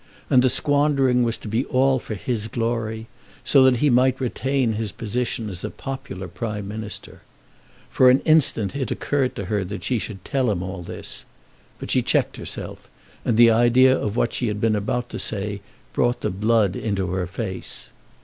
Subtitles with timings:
[0.31, 3.05] And the squandering was to be all for his glory,
[3.43, 7.21] so that he might retain his position as a popular Prime Minister.
[7.91, 11.23] For an instant it occurred to her that she would tell him all this.
[11.77, 12.89] But she checked herself,
[13.23, 15.61] and the idea of what she had been about to say
[15.93, 17.91] brought the blood into her face.